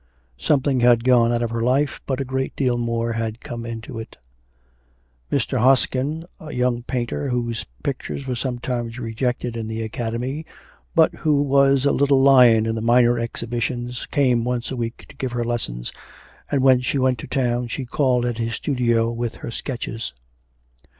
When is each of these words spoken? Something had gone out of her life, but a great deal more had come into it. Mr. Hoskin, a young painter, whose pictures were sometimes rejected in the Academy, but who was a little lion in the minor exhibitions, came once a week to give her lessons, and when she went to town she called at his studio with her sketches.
Something 0.39 0.79
had 0.79 1.03
gone 1.03 1.31
out 1.31 1.43
of 1.43 1.51
her 1.51 1.61
life, 1.61 2.01
but 2.07 2.19
a 2.19 2.25
great 2.25 2.55
deal 2.55 2.75
more 2.75 3.13
had 3.13 3.39
come 3.39 3.67
into 3.67 3.99
it. 3.99 4.17
Mr. 5.31 5.59
Hoskin, 5.59 6.25
a 6.39 6.51
young 6.51 6.81
painter, 6.81 7.29
whose 7.29 7.67
pictures 7.83 8.25
were 8.25 8.33
sometimes 8.33 8.97
rejected 8.97 9.55
in 9.55 9.67
the 9.67 9.83
Academy, 9.83 10.43
but 10.95 11.13
who 11.13 11.43
was 11.43 11.85
a 11.85 11.91
little 11.91 12.19
lion 12.19 12.65
in 12.65 12.73
the 12.73 12.81
minor 12.81 13.19
exhibitions, 13.19 14.07
came 14.07 14.43
once 14.43 14.71
a 14.71 14.75
week 14.75 15.05
to 15.07 15.15
give 15.15 15.33
her 15.33 15.43
lessons, 15.45 15.91
and 16.49 16.61
when 16.63 16.81
she 16.81 16.97
went 16.97 17.19
to 17.19 17.27
town 17.27 17.67
she 17.67 17.85
called 17.85 18.25
at 18.25 18.39
his 18.39 18.55
studio 18.55 19.11
with 19.11 19.35
her 19.35 19.51
sketches. 19.51 20.15